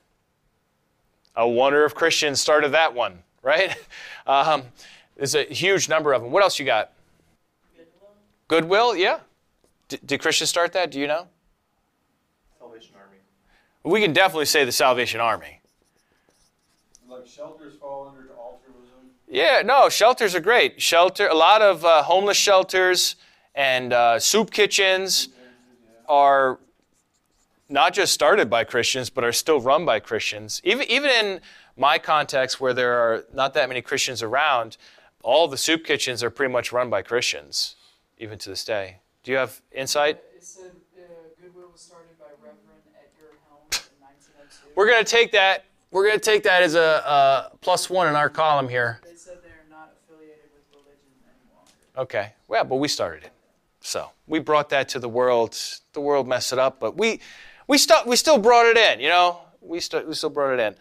[1.36, 3.76] I wonder if Christians started that one, right?
[4.26, 4.62] Um,
[5.16, 6.30] there's a huge number of them.
[6.30, 6.92] What else you got?
[8.48, 9.20] Goodwill, yeah.
[9.88, 10.90] D- did Christians start that?
[10.90, 11.26] Do you know?
[12.58, 13.18] Salvation Army.
[13.84, 15.60] We can definitely say the Salvation Army.
[17.08, 19.10] Like shelters fall under altruism.
[19.32, 20.82] Yeah, no, shelters are great.
[20.82, 23.14] Shelter, a lot of uh, homeless shelters
[23.54, 25.28] and uh, soup kitchens
[26.08, 26.58] are
[27.68, 30.60] not just started by Christians, but are still run by Christians.
[30.64, 31.40] Even even in
[31.76, 34.76] my context, where there are not that many Christians around,
[35.22, 37.76] all the soup kitchens are pretty much run by Christians,
[38.18, 38.96] even to this day.
[39.22, 40.20] Do you have insight?
[40.36, 41.02] It said uh,
[41.40, 42.58] Goodwill was started by Reverend
[42.98, 43.88] Edgar Helms
[44.74, 45.66] We're gonna take that.
[45.92, 49.00] We're gonna take that as a, a plus one in our column here.
[49.04, 51.72] They said they're not affiliated with religion any longer.
[51.96, 52.32] Okay.
[52.48, 53.32] Well, but we started it.
[53.80, 55.56] So we brought that to the world.
[55.92, 57.20] The world messed it up, but we
[57.66, 59.00] we still we still brought it in.
[59.00, 60.74] You know, we still we still brought it in.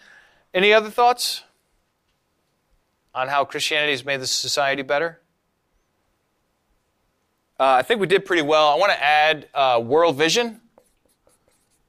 [0.53, 1.43] Any other thoughts
[3.13, 5.19] on how Christianity has made the society better?
[7.59, 8.69] Uh, I think we did pretty well.
[8.69, 10.61] I want to add uh, World Vision.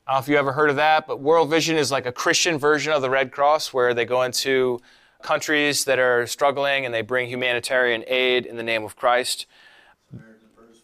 [0.06, 2.12] I don't know if you ever heard of that, but World Vision is like a
[2.12, 4.80] Christian version of the Red Cross where they go into
[5.22, 9.46] countries that are struggling and they bring humanitarian aid in the name of Christ.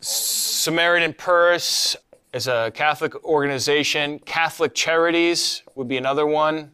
[0.01, 1.97] Samaritan Purse
[2.33, 4.19] is a Catholic organization.
[4.21, 6.73] Catholic Charities would be another one.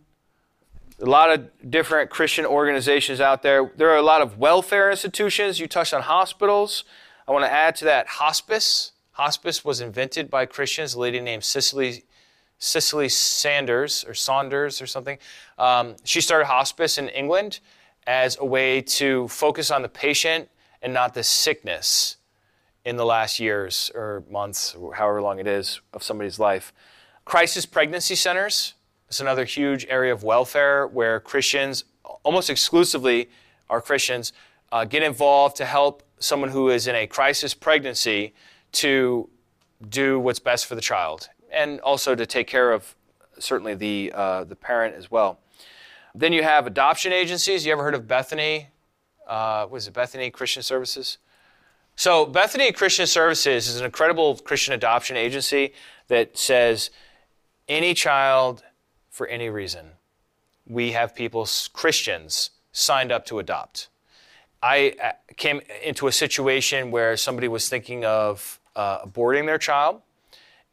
[1.01, 3.71] A lot of different Christian organizations out there.
[3.77, 5.59] There are a lot of welfare institutions.
[5.59, 6.85] You touched on hospitals.
[7.27, 8.93] I want to add to that hospice.
[9.13, 12.05] Hospice was invented by Christians, a lady named Cicely,
[12.63, 15.19] Cicely Sanders or Saunders or something.
[15.59, 17.59] Um, she started hospice in England
[18.07, 20.49] as a way to focus on the patient
[20.81, 22.19] and not the sickness
[22.85, 26.73] in the last years or months, or however long it is, of somebody's life.
[27.25, 28.75] Crisis pregnancy centers
[29.11, 31.83] is another huge area of welfare where Christians,
[32.23, 33.29] almost exclusively
[33.69, 34.33] are Christians,
[34.71, 38.35] uh, get involved to help someone who is in a crisis pregnancy
[38.71, 39.29] to
[39.89, 42.95] do what's best for the child and also to take care of
[43.39, 45.39] certainly the, uh, the parent as well.
[46.15, 47.65] Then you have adoption agencies.
[47.65, 48.69] You ever heard of Bethany?
[49.27, 51.19] Uh, what is it, Bethany Christian Services?
[51.97, 55.73] So, Bethany Christian Services is an incredible Christian adoption agency
[56.09, 56.91] that says
[57.69, 58.63] any child
[59.11, 59.87] for any reason,
[60.67, 63.89] we have people, Christians, signed up to adopt.
[64.63, 70.01] I uh, came into a situation where somebody was thinking of uh, aborting their child,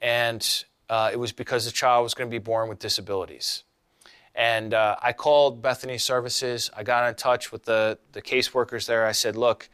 [0.01, 3.63] and uh, it was because the child was going to be born with disabilities.
[4.35, 6.69] And uh, I called Bethany Services.
[6.75, 9.05] I got in touch with the, the caseworkers there.
[9.05, 9.69] I said, look,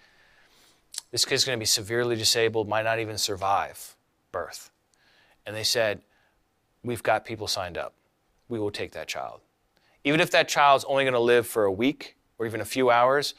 [1.12, 3.96] this kid's going to be severely disabled, might not even survive
[4.32, 4.72] birth.
[5.46, 6.02] And they said,
[6.84, 7.94] we've got people signed up.
[8.50, 9.42] We will take that child.
[10.04, 12.90] Even if that child's only going to live for a week or even a few
[12.90, 13.34] hours,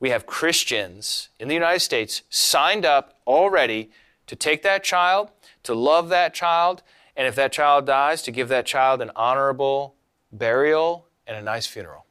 [0.00, 3.90] we have Christians in the United States signed up already
[4.26, 5.30] to take that child,
[5.64, 6.82] to love that child,
[7.18, 9.96] and if that child dies, to give that child an honorable
[10.32, 12.06] burial, and a nice funeral.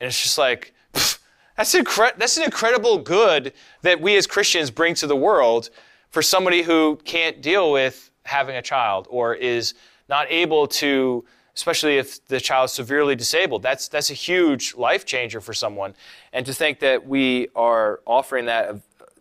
[0.00, 3.52] And it's just like, that's, incre- that's an incredible good
[3.82, 5.70] that we as Christians bring to the world
[6.10, 9.74] for somebody who can't deal with having a child or is
[10.08, 11.24] not able to,
[11.56, 13.62] especially if the child's severely disabled.
[13.62, 15.94] That's, that's a huge life changer for someone.
[16.32, 18.76] And to think that we are offering that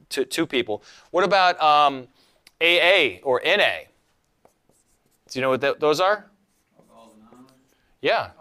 [0.10, 0.84] to, to people.
[1.12, 2.08] What about um,
[2.62, 3.91] AA or NA?
[5.32, 6.30] Do you know what th- those are?
[8.02, 8.32] Yeah.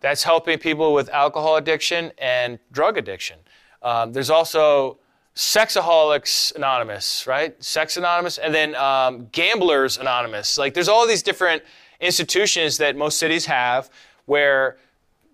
[0.00, 3.38] That's helping people with alcohol addiction and drug addiction.
[3.82, 4.98] Um, there's also
[5.34, 7.60] Sexaholics Anonymous, right?
[7.62, 10.58] Sex Anonymous, and then um, Gamblers Anonymous.
[10.58, 11.64] Like, there's all these different
[12.00, 13.90] institutions that most cities have
[14.26, 14.78] where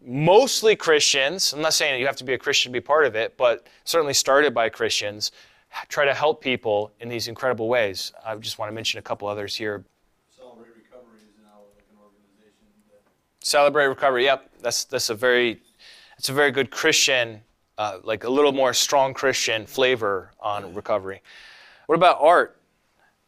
[0.02, 3.14] mostly Christians, I'm not saying you have to be a Christian to be part of
[3.14, 5.32] it, but certainly started by Christians,
[5.88, 8.12] try to help people in these incredible ways.
[8.24, 9.84] I just want to mention a couple others here.
[13.45, 14.24] Celebrate Recovery.
[14.24, 15.61] Yep, that's that's a very,
[16.16, 17.42] it's a very good Christian,
[17.76, 21.20] uh, like a little more strong Christian flavor on recovery.
[21.84, 22.57] What about art?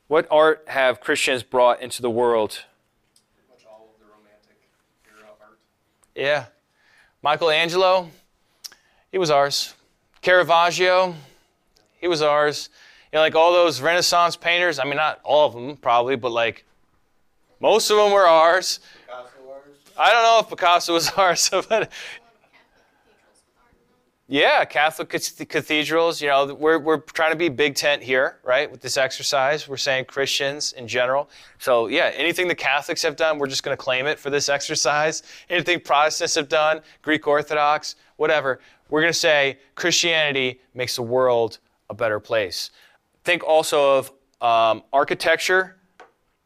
[0.09, 2.62] What art have Christians brought into the world?
[3.35, 4.57] Pretty much all of the romantic
[5.07, 5.59] era art.
[6.14, 6.47] Yeah,
[7.23, 8.09] Michelangelo,
[9.12, 9.75] he was ours.
[10.23, 11.14] Caravaggio,
[12.01, 12.71] he was ours.
[13.12, 14.79] You know, like all those Renaissance painters.
[14.79, 16.64] I mean, not all of them probably, but like
[17.61, 18.81] most of them were ours.
[19.99, 21.90] I don't know if Picasso was ours, but
[24.28, 26.20] yeah, Catholic cathedrals.
[26.20, 28.68] You know, we're we're trying to be big tent here, right?
[28.70, 31.30] With this exercise, we're saying Christians in general.
[31.59, 34.49] So yeah, anything the Catholics have done, we're just going to claim it for this
[34.49, 35.22] exercise.
[35.49, 41.59] Anything Protestants have done, Greek Orthodox, whatever, we're going to say Christianity makes the world
[41.88, 42.70] a better place.
[43.22, 45.76] Think also of um, architecture.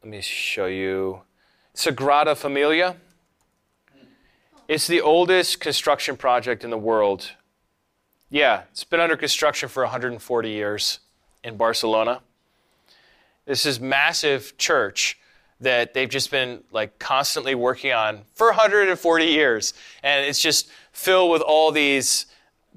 [0.03, 1.21] Let me show you
[1.75, 2.95] Sagrada Familia.
[4.71, 7.33] It's the oldest construction project in the world.
[8.29, 10.99] Yeah, it's been under construction for 140 years
[11.43, 12.21] in Barcelona.
[13.45, 15.19] This is massive church
[15.59, 21.31] that they've just been like constantly working on for 140 years and it's just filled
[21.31, 22.27] with all these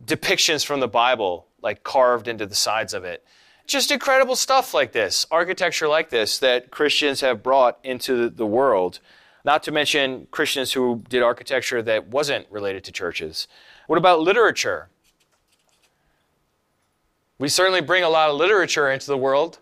[0.04, 3.24] depictions from the Bible like carved into the sides of it.
[3.68, 8.98] Just incredible stuff like this, architecture like this that Christians have brought into the world.
[9.44, 13.46] Not to mention Christians who did architecture that wasn't related to churches.
[13.86, 14.88] What about literature?
[17.38, 19.58] We certainly bring a lot of literature into the world.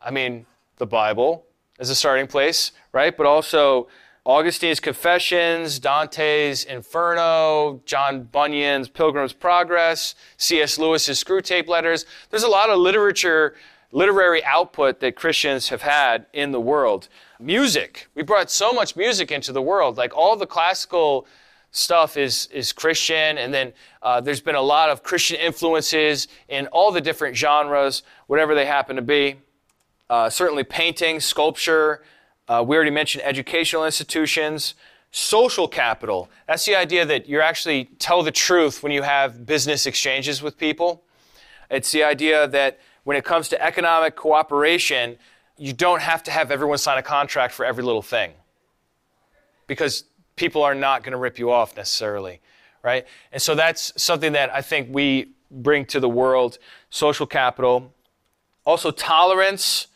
[0.00, 0.46] I mean,
[0.78, 1.44] the Bible
[1.78, 3.16] is a starting place, right?
[3.16, 3.86] But also
[4.24, 10.78] Augustine's Confessions, Dante's Inferno, John Bunyan's Pilgrim's Progress, C.S.
[10.78, 12.06] Lewis's Screwtape Letters.
[12.30, 13.54] There's a lot of literature,
[13.92, 17.08] literary output that Christians have had in the world
[17.42, 18.08] music.
[18.14, 19.96] We brought so much music into the world.
[19.96, 21.26] Like all the classical
[21.72, 23.72] stuff is, is Christian, and then
[24.02, 28.66] uh, there's been a lot of Christian influences in all the different genres, whatever they
[28.66, 29.36] happen to be.
[30.08, 32.02] Uh, certainly painting, sculpture.
[32.46, 34.74] Uh, we already mentioned educational institutions.
[35.10, 36.30] Social capital.
[36.46, 40.56] That's the idea that you actually tell the truth when you have business exchanges with
[40.56, 41.02] people.
[41.70, 45.16] It's the idea that when it comes to economic cooperation,
[45.62, 48.32] you don't have to have everyone sign a contract for every little thing
[49.68, 50.02] because
[50.34, 52.40] people are not going to rip you off necessarily,
[52.82, 53.06] right?
[53.30, 56.58] And so that's something that I think we bring to the world
[56.90, 57.94] social capital.
[58.64, 59.86] Also, tolerance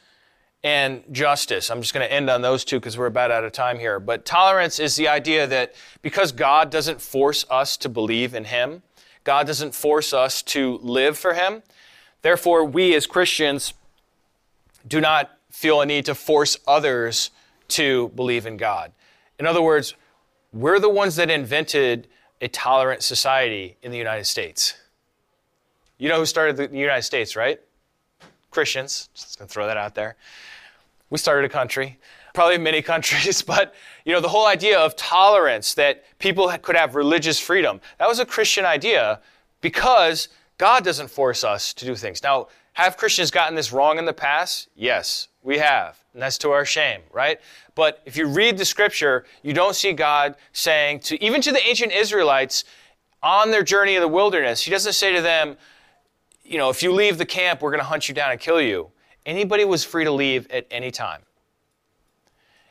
[0.62, 1.68] and justice.
[1.68, 3.98] I'm just going to end on those two because we're about out of time here.
[3.98, 8.84] But tolerance is the idea that because God doesn't force us to believe in Him,
[9.24, 11.64] God doesn't force us to live for Him,
[12.22, 13.74] therefore, we as Christians
[14.86, 17.30] do not feel a need to force others
[17.66, 18.92] to believe in God.
[19.38, 19.94] In other words,
[20.52, 22.08] we're the ones that invented
[22.42, 24.74] a tolerant society in the United States.
[25.96, 27.58] You know who started the United States, right?
[28.50, 29.08] Christians.
[29.14, 30.16] Just gonna throw that out there.
[31.08, 31.98] We started a country,
[32.34, 36.94] probably many countries, but you know the whole idea of tolerance that people could have
[36.94, 37.80] religious freedom.
[37.98, 39.20] That was a Christian idea
[39.62, 40.28] because
[40.58, 42.22] God doesn't force us to do things.
[42.22, 44.68] Now, have Christians gotten this wrong in the past?
[44.76, 46.02] Yes, we have.
[46.12, 47.40] And that's to our shame, right?
[47.76, 51.64] But if you read the scripture, you don't see God saying to even to the
[51.64, 52.64] ancient Israelites
[53.22, 55.56] on their journey in the wilderness, he doesn't say to them,
[56.42, 58.60] you know, if you leave the camp, we're going to hunt you down and kill
[58.60, 58.90] you.
[59.24, 61.22] Anybody was free to leave at any time.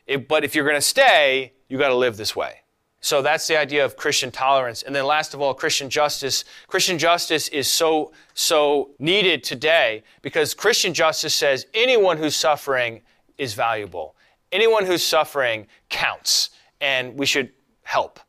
[0.05, 2.61] It, but if you're going to stay, you got to live this way.
[3.05, 4.81] So that's the idea of Christian tolerance.
[4.81, 6.43] And then last of all, Christian justice.
[6.65, 13.03] Christian justice is so, so needed today because Christian justice says anyone who's suffering
[13.37, 14.15] is valuable.
[14.51, 16.49] Anyone who's suffering counts
[16.81, 17.51] and we should
[17.83, 18.19] help.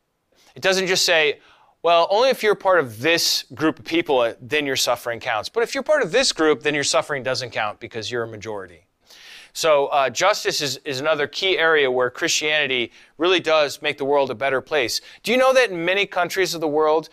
[0.55, 1.39] It doesn't just say,
[1.81, 5.49] well, only if you're part of this group of people, uh, then your suffering counts.
[5.49, 8.27] But if you're part of this group, then your suffering doesn't count because you're a
[8.27, 8.86] majority.
[9.57, 14.29] So, uh, justice is, is another key area where Christianity really does make the world
[14.29, 15.01] a better place.
[15.23, 17.09] Do you know that in many countries of the world,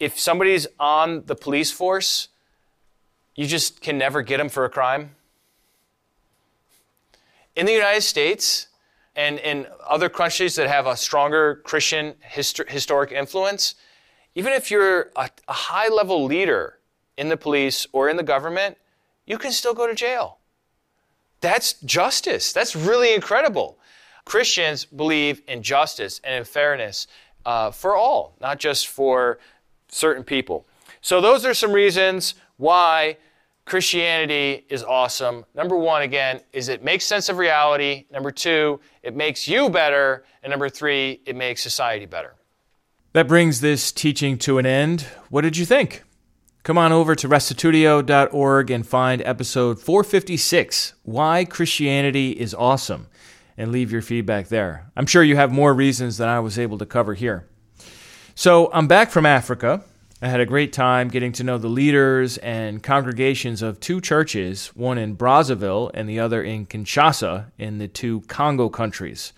[0.00, 2.30] if somebody's on the police force,
[3.36, 5.14] you just can never get them for a crime?
[7.54, 8.66] In the United States
[9.14, 13.76] and in other countries that have a stronger Christian histor- historic influence,
[14.34, 16.80] even if you're a, a high level leader
[17.16, 18.78] in the police or in the government,
[19.26, 20.38] you can still go to jail.
[21.44, 22.54] That's justice.
[22.54, 23.78] That's really incredible.
[24.24, 27.06] Christians believe in justice and in fairness
[27.44, 29.38] uh, for all, not just for
[29.88, 30.66] certain people.
[31.02, 33.18] So, those are some reasons why
[33.66, 35.44] Christianity is awesome.
[35.54, 38.06] Number one, again, is it makes sense of reality.
[38.10, 40.24] Number two, it makes you better.
[40.42, 42.36] And number three, it makes society better.
[43.12, 45.02] That brings this teaching to an end.
[45.28, 46.04] What did you think?
[46.64, 53.08] Come on over to restitutio.org and find episode 456 Why Christianity is Awesome
[53.58, 54.90] and leave your feedback there.
[54.96, 57.46] I'm sure you have more reasons than I was able to cover here.
[58.34, 59.84] So, I'm back from Africa.
[60.22, 64.68] I had a great time getting to know the leaders and congregations of two churches,
[64.68, 69.34] one in Brazzaville and the other in Kinshasa in the two Congo countries.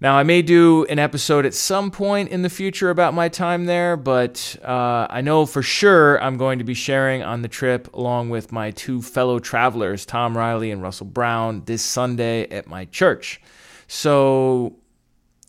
[0.00, 3.64] Now, I may do an episode at some point in the future about my time
[3.64, 7.92] there, but uh, I know for sure I'm going to be sharing on the trip
[7.92, 12.84] along with my two fellow travelers, Tom Riley and Russell Brown, this Sunday at my
[12.84, 13.40] church.
[13.88, 14.76] So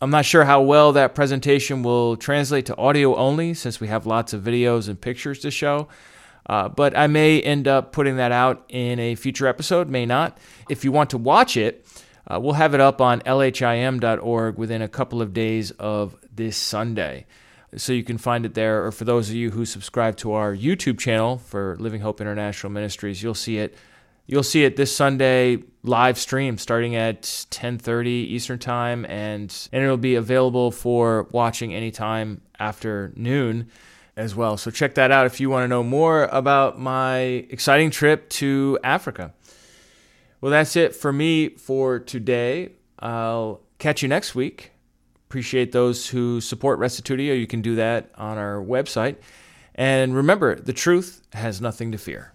[0.02, 4.04] I'm not sure how well that presentation will translate to audio only since we have
[4.04, 5.86] lots of videos and pictures to show.
[6.46, 10.38] Uh, but I may end up putting that out in a future episode, may not.
[10.68, 11.86] If you want to watch it,
[12.26, 17.26] uh, we'll have it up on lhim.org within a couple of days of this Sunday.
[17.76, 20.54] So you can find it there, or for those of you who subscribe to our
[20.54, 23.76] YouTube channel for Living Hope International Ministries, you'll see it.
[24.26, 29.96] You'll see it this Sunday live stream starting at 10:30 Eastern Time, and and it'll
[29.96, 33.68] be available for watching anytime after noon
[34.16, 34.56] as well.
[34.56, 37.18] So check that out if you want to know more about my
[37.50, 39.32] exciting trip to Africa.
[40.40, 42.72] Well, that's it for me for today.
[42.98, 44.72] I'll catch you next week.
[45.28, 47.38] Appreciate those who support Restitutio.
[47.38, 49.16] You can do that on our website.
[49.74, 52.32] And remember, the truth has nothing to fear.